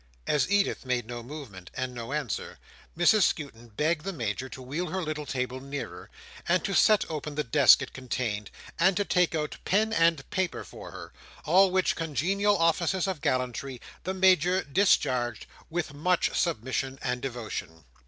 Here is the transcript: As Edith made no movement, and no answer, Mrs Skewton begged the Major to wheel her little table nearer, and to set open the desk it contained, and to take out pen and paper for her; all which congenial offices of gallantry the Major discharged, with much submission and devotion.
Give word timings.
As 0.25 0.49
Edith 0.49 0.83
made 0.83 1.05
no 1.05 1.21
movement, 1.21 1.69
and 1.75 1.93
no 1.93 2.11
answer, 2.11 2.57
Mrs 2.97 3.21
Skewton 3.21 3.67
begged 3.67 4.03
the 4.03 4.11
Major 4.11 4.49
to 4.49 4.59
wheel 4.59 4.87
her 4.87 4.99
little 5.03 5.27
table 5.27 5.59
nearer, 5.61 6.09
and 6.47 6.65
to 6.65 6.73
set 6.73 7.05
open 7.07 7.35
the 7.35 7.43
desk 7.43 7.83
it 7.83 7.93
contained, 7.93 8.49
and 8.79 8.97
to 8.97 9.05
take 9.05 9.35
out 9.35 9.57
pen 9.63 9.93
and 9.93 10.27
paper 10.31 10.63
for 10.63 10.89
her; 10.89 11.13
all 11.45 11.69
which 11.69 11.95
congenial 11.95 12.57
offices 12.57 13.05
of 13.05 13.21
gallantry 13.21 13.79
the 14.03 14.15
Major 14.15 14.63
discharged, 14.63 15.45
with 15.69 15.93
much 15.93 16.35
submission 16.35 16.97
and 17.03 17.21
devotion. 17.21 17.83